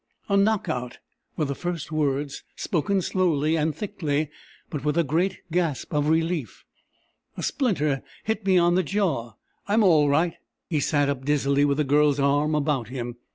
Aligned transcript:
"A 0.27 0.35
knockout," 0.35 0.97
were 1.37 1.45
the 1.45 1.53
first 1.53 1.91
words, 1.91 2.41
spoken 2.55 3.03
slowly 3.03 3.55
and 3.55 3.75
thickly, 3.75 4.31
but 4.71 4.83
with 4.83 4.97
a 4.97 5.03
great 5.03 5.41
gasp 5.51 5.93
of 5.93 6.09
relief. 6.09 6.65
"A 7.37 7.43
splinter 7.43 8.01
hit 8.23 8.43
me 8.43 8.57
on 8.57 8.73
the 8.73 8.81
jaw.... 8.81 9.33
I'm 9.67 9.83
all 9.83 10.09
right...." 10.09 10.33
He 10.67 10.79
sat 10.79 11.07
up 11.07 11.23
dizzily, 11.23 11.65
with 11.65 11.77
the 11.77 11.83
Girl's 11.83 12.19
arm 12.19 12.55
about 12.55 12.87
him. 12.87 13.17